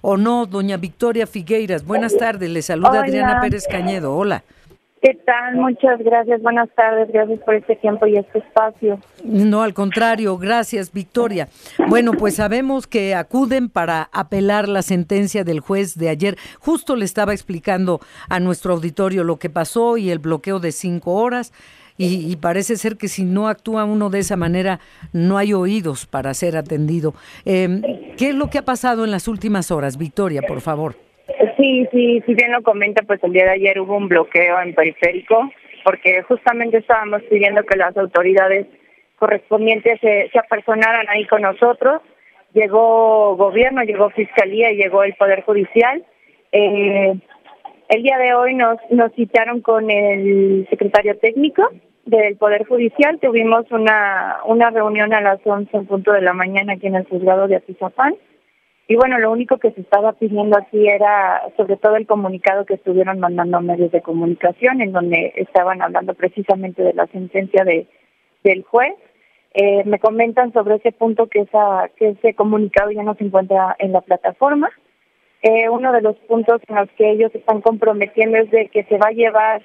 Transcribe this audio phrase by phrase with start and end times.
[0.00, 1.84] ¿O no, doña Victoria Figueiras?
[1.84, 4.14] Buenas tardes, le saluda Adriana Pérez Cañedo.
[4.14, 4.44] Hola.
[5.00, 5.54] ¿Qué tal?
[5.56, 6.42] Muchas gracias.
[6.42, 7.08] Buenas tardes.
[7.12, 8.98] Gracias por este tiempo y este espacio.
[9.22, 10.36] No, al contrario.
[10.38, 11.48] Gracias, Victoria.
[11.88, 16.36] Bueno, pues sabemos que acuden para apelar la sentencia del juez de ayer.
[16.58, 21.14] Justo le estaba explicando a nuestro auditorio lo que pasó y el bloqueo de cinco
[21.14, 21.52] horas.
[22.00, 24.78] Y, parece ser que si no actúa uno de esa manera,
[25.12, 27.12] no hay oídos para ser atendido.
[27.44, 27.82] Em,
[28.16, 29.98] ¿Qué es lo que ha pasado en las últimas horas?
[29.98, 30.94] Victoria, por favor.
[31.56, 34.76] Sí, sí, si bien lo comenta, pues el día de ayer hubo un bloqueo en
[34.76, 35.50] periférico,
[35.84, 38.66] porque justamente estábamos pidiendo que las autoridades
[39.18, 42.00] correspondientes se, se apersonaran ahí con nosotros.
[42.54, 46.04] Llegó gobierno, llegó fiscalía y llegó el Poder Judicial.
[46.52, 47.12] Eh,
[47.88, 51.68] el día de hoy nos, nos citaron con el secretario técnico
[52.08, 53.18] del Poder Judicial.
[53.20, 57.06] Tuvimos una, una reunión a las 11 en punto de la mañana aquí en el
[57.06, 58.14] juzgado de Atizapán
[58.90, 62.74] y bueno, lo único que se estaba pidiendo aquí era sobre todo el comunicado que
[62.74, 67.86] estuvieron mandando medios de comunicación, en donde estaban hablando precisamente de la sentencia de
[68.44, 68.94] del juez.
[69.52, 73.76] Eh, me comentan sobre ese punto que, esa, que ese comunicado ya no se encuentra
[73.78, 74.70] en la plataforma.
[75.42, 78.96] Eh, uno de los puntos en los que ellos están comprometiendo es de que se
[78.96, 79.62] va a llevar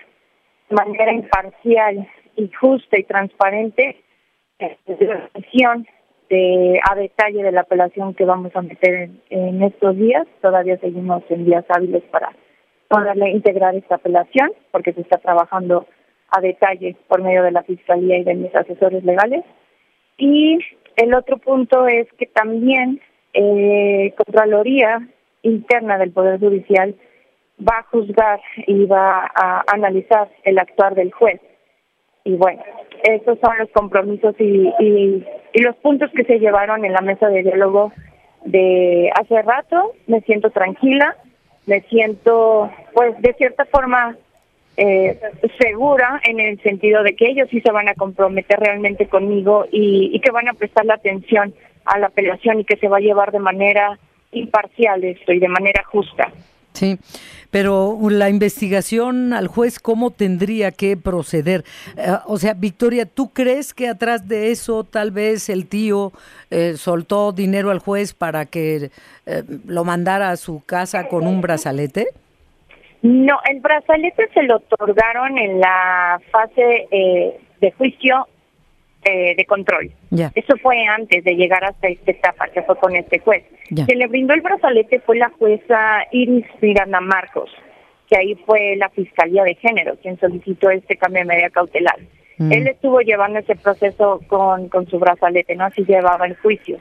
[0.69, 4.03] de manera imparcial y justa y transparente
[4.59, 5.88] eh, la decisión
[6.90, 10.25] a detalle de la apelación que vamos a meter en, estos días.
[10.42, 12.31] Todavía seguimos en días hábiles para
[12.88, 15.86] poderle integrar esta apelación, porque se está trabajando
[16.30, 19.44] a detalle por medio de la Fiscalía y de mis asesores legales.
[20.18, 20.59] Y
[20.95, 23.00] el otro punto es que también
[23.34, 25.08] eh, Contraloría
[25.44, 26.95] Interna del Poder Judicial
[27.59, 31.40] va a juzgar y va a analizar el actuar del juez.
[32.25, 32.63] Y bueno,
[33.03, 35.25] esos son los compromisos y, y,
[35.61, 37.91] los puntos que se llevaron en la mesa de diálogo
[38.45, 39.93] de hace rato.
[40.07, 41.17] Me siento tranquila,
[41.66, 44.16] me siento, pues, de cierta forma
[44.77, 45.19] eh,
[45.59, 50.09] segura en el sentido de que ellos sí se van a comprometer realmente conmigo y,
[50.13, 51.53] y que van a prestar la atención
[51.85, 54.00] a la apelación y que se va a llevar de manera
[54.31, 56.31] imparcial esto y de manera justa.
[56.73, 56.97] Sí,
[57.51, 61.63] pero la investigación al juez, ¿cómo tendría que proceder?
[61.97, 66.12] Eh, o sea, Victoria, ¿tú crees que atrás de eso tal vez el tío
[66.50, 68.89] eh, soltó dinero al juez para que
[69.28, 72.07] eh, lo mandara a su casa con un brazalete?
[73.03, 76.88] No, el brazalete se lo otorgaron en la fase
[77.59, 78.28] de juicio
[79.06, 79.91] eh, de control.
[80.36, 83.44] Eso fue antes de llegar hasta esta etapa, que fue con este juez.
[83.68, 87.50] Quien le brindó el brazalete fue la jueza Iris Miranda Marcos,
[88.09, 92.00] que ahí fue la Fiscalía de Género quien solicitó este cambio de medida cautelar.
[92.38, 92.52] Mm.
[92.52, 95.66] Él estuvo llevando ese proceso con, con su brazalete, ¿no?
[95.66, 96.78] Así llevaba el juicio.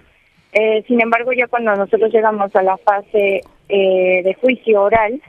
[0.52, 5.20] Eh, sin embargo, ya cuando nosotros llegamos a la fase eh, de juicio oral,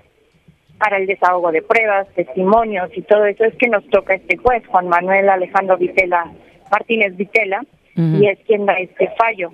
[0.77, 4.67] para el desahogo de pruebas, testimonios y todo eso, es que nos toca este juez,
[4.67, 6.29] Juan Manuel Alejandro Vitela
[6.73, 7.63] Martínez Vitela,
[7.95, 9.51] y es quien da este fallo.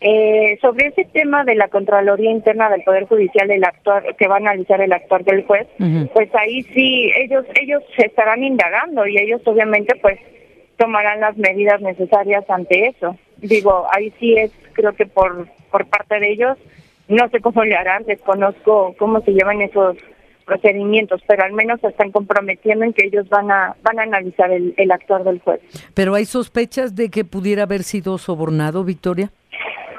[0.00, 4.34] Eh, sobre ese tema de la Contraloría Interna del Poder Judicial, el actuar, que va
[4.34, 5.66] a analizar el actuar del juez,
[6.12, 10.18] pues ahí sí, ellos, ellos se estarán indagando y ellos obviamente pues
[10.76, 13.16] tomarán las medidas necesarias ante eso.
[13.38, 16.58] Digo, ahí sí es, creo que por, por parte de ellos,
[17.08, 19.96] no sé cómo le harán, desconozco cómo se llevan esos
[20.48, 24.50] procedimientos, pero al menos se están comprometiendo en que ellos van a van a analizar
[24.50, 25.60] el, el actuar del juez.
[25.94, 29.30] ¿Pero hay sospechas de que pudiera haber sido sobornado, Victoria?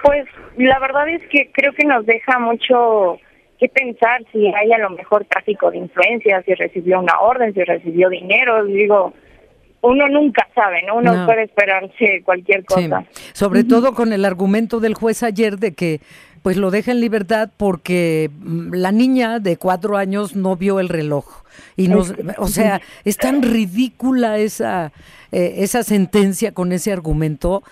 [0.04, 0.26] Pues
[0.58, 3.20] la verdad es que creo que nos deja mucho
[3.60, 7.64] que pensar si hay a lo mejor tráfico de influencia, si recibió una orden, si
[7.64, 9.14] recibió dinero, digo,
[9.82, 10.96] uno nunca sabe, ¿no?
[10.96, 13.06] Uno puede esperarse cualquier cosa.
[13.34, 16.00] Sobre todo con el argumento del juez ayer de que
[16.42, 20.90] pues lo deja en libertad porque mm, la niña de cuatro años no vio el
[20.90, 21.26] reloj.
[21.76, 24.92] Y nos, o sea, es tan ridícula esa,
[25.32, 27.64] eh, esa sentencia con ese argumento.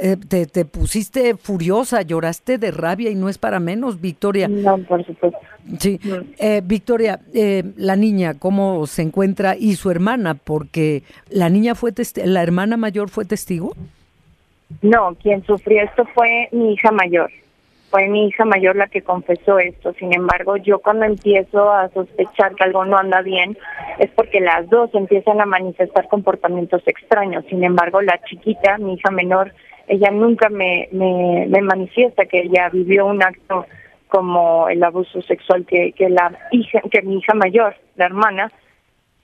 [0.00, 4.48] Eh, te, te, pusiste furiosa, lloraste de rabia y no es para menos, Victoria.
[4.48, 5.38] No, por supuesto.
[5.78, 6.00] Sí.
[6.38, 7.20] Eh, Victoria,
[7.76, 9.56] la niña, ¿cómo se encuentra?
[9.56, 11.92] Y su hermana, porque la niña fue,
[12.24, 13.74] la hermana mayor fue testigo.
[14.82, 17.30] No, quien sufrió esto fue mi hija mayor
[17.90, 19.92] fue mi hija mayor la que confesó esto.
[19.94, 23.56] Sin embargo, yo cuando empiezo a sospechar que algo no anda bien,
[23.98, 27.44] es porque las dos empiezan a manifestar comportamientos extraños.
[27.48, 29.52] Sin embargo, la chiquita, mi hija menor,
[29.88, 33.66] ella nunca me, me, manifiesta que ella vivió un acto
[34.08, 38.52] como el abuso sexual que, que la hija, que mi hija mayor, la hermana,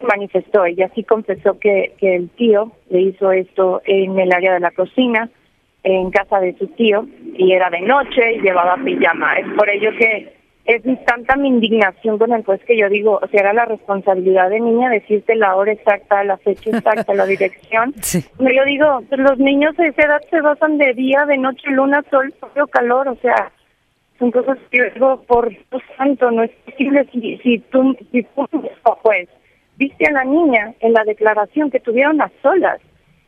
[0.00, 0.64] manifestó.
[0.64, 4.70] Ella sí confesó que, que el tío le hizo esto en el área de la
[4.70, 5.30] cocina,
[5.84, 7.06] en casa de su tío
[7.36, 9.34] y era de noche y llevaba pijama.
[9.38, 10.32] Es por ello que
[10.64, 14.48] es tanta mi indignación con el juez que yo digo, o sea, era la responsabilidad
[14.48, 17.94] de niña decirte la hora exacta, la fecha exacta, la dirección.
[18.00, 18.24] Sí.
[18.38, 22.04] Yo digo, pues los niños de esa edad se basan de día, de noche, luna,
[22.10, 23.50] sol, frío, calor, o sea,
[24.18, 28.22] son cosas que yo digo, por Dios santo, no es posible si, si tú, si
[28.22, 28.48] tú,
[29.02, 29.28] juez,
[29.76, 32.80] viste a la niña en la declaración que tuvieron a solas,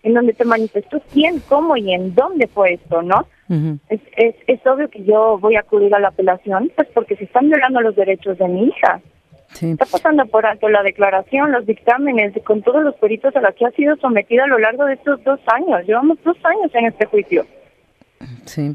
[0.05, 3.27] en donde te manifestó quién, cómo y en dónde fue esto, ¿no?
[3.91, 7.25] es, es, es obvio que yo voy a acudir a la apelación, pues porque se
[7.25, 9.01] están violando los derechos de mi hija.
[9.61, 13.67] Está pasando por alto la declaración, los dictámenes, con todos los peritos a los que
[13.67, 15.87] ha sido sometida a lo largo de estos dos años.
[15.87, 17.47] Llevamos dos años en este juicio.
[18.47, 18.75] Sí.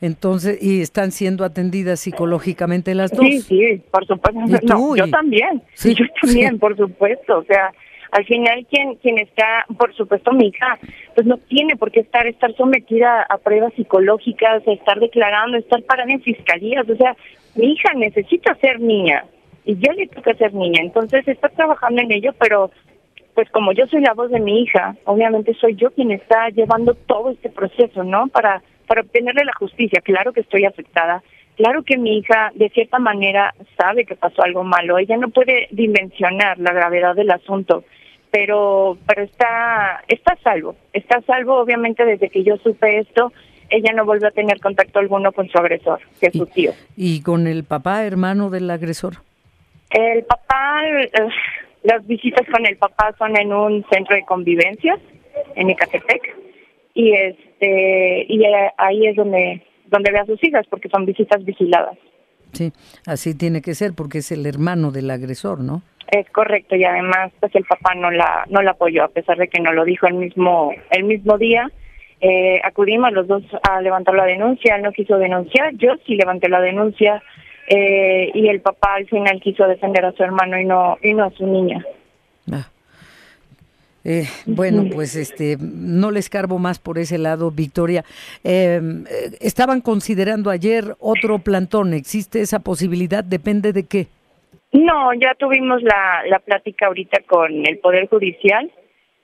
[0.00, 3.26] Entonces, ¿y están siendo atendidas psicológicamente las dos?
[3.26, 4.40] Sí, sí, por supuesto.
[4.62, 5.62] No, yo también.
[5.74, 7.38] Sí, yo también, por supuesto.
[7.38, 7.72] O sea,
[8.10, 10.78] al final quien quien está, por supuesto mi hija,
[11.14, 15.82] pues no tiene por qué estar estar sometida a pruebas psicológicas, a estar declarando, estar
[15.82, 17.16] parada en fiscalías, o sea,
[17.54, 19.24] mi hija necesita ser niña
[19.64, 22.70] y ya le toca ser niña, entonces está trabajando en ello, pero
[23.34, 26.94] pues como yo soy la voz de mi hija, obviamente soy yo quien está llevando
[26.94, 28.28] todo este proceso, ¿no?
[28.28, 30.00] Para para obtenerle la justicia.
[30.00, 31.20] Claro que estoy afectada,
[31.56, 34.98] Claro que mi hija, de cierta manera, sabe que pasó algo malo.
[34.98, 37.84] Ella no puede dimensionar la gravedad del asunto
[38.36, 43.32] pero pero está está salvo está salvo obviamente desde que yo supe esto
[43.70, 46.72] ella no volvió a tener contacto alguno con su agresor que es su tío.
[46.98, 49.14] y con el papá hermano del agresor.
[49.88, 51.10] El papá eh,
[51.82, 54.98] las visitas con el papá son en un centro de convivencia
[55.54, 56.36] en Ecatepec
[56.92, 58.44] y este y
[58.76, 61.96] ahí es donde donde ve a sus hijas porque son visitas vigiladas.
[62.52, 62.70] Sí
[63.06, 67.32] así tiene que ser porque es el hermano del agresor no es correcto y además
[67.40, 70.06] pues el papá no la no la apoyó a pesar de que no lo dijo
[70.06, 71.70] el mismo el mismo día.
[72.20, 76.48] Eh, acudimos los dos a levantar la denuncia, él no quiso denunciar, yo sí levanté
[76.48, 77.22] la denuncia
[77.68, 81.24] eh, y el papá al final quiso defender a su hermano y no y no
[81.24, 81.84] a su niña.
[82.50, 82.68] Ah.
[84.08, 88.04] Eh, bueno, pues este, no les cargo más por ese lado, Victoria.
[88.44, 91.92] estaban considerando ayer otro plantón.
[91.92, 93.24] ¿Existe esa posibilidad?
[93.24, 94.06] ¿Depende de qué?
[94.76, 98.70] No, ya tuvimos la, la plática ahorita con el Poder Judicial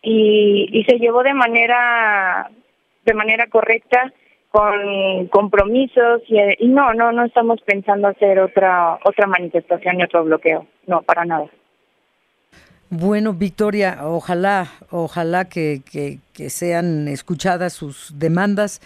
[0.00, 2.50] y, y se llevó de manera
[3.04, 4.12] de manera correcta
[4.50, 10.24] con compromisos y, y, no no no estamos pensando hacer otra otra manifestación y otro
[10.24, 10.66] bloqueo.
[10.86, 11.46] No para nada.
[12.88, 18.80] Bueno Victoria ojalá ojalá que, que, que sean escuchadas sus demandas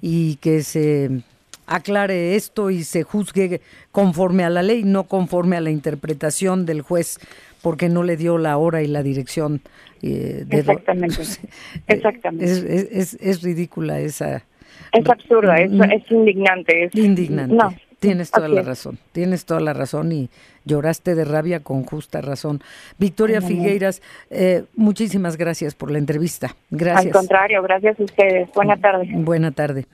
[0.00, 1.22] y que se
[1.66, 3.60] aclare esto y se juzgue
[3.90, 7.18] conforme a la ley, no conforme a la interpretación del juez,
[7.62, 9.60] porque no le dio la hora y la dirección.
[10.02, 11.22] Eh, de Exactamente.
[11.86, 12.98] Exactamente.
[12.98, 14.44] Es, es, ridícula esa.
[14.92, 16.84] Es absurda, es, es indignante.
[16.84, 17.54] Es, indignante.
[17.54, 17.74] No.
[18.00, 20.28] Tienes toda la razón, tienes toda la razón y
[20.64, 22.60] lloraste de rabia con justa razón.
[22.98, 26.56] Victoria Figueiras, eh, muchísimas gracias por la entrevista.
[26.70, 27.06] Gracias.
[27.06, 28.50] Al contrario, gracias a ustedes.
[28.54, 29.08] Buena tarde.
[29.12, 29.86] Buena tarde.